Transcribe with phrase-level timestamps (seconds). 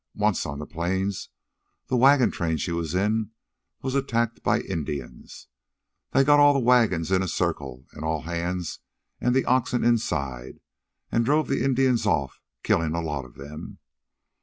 [0.15, 1.29] Once, on the Plains,
[1.85, 3.29] the wagon train she was in,
[3.83, 5.47] was attacked by Indians.
[6.09, 8.79] They got all the wagons in a circle, an' all hands
[9.19, 10.59] an' the oxen inside,
[11.11, 13.77] an' drove the Indians off, killin' a lot of 'em.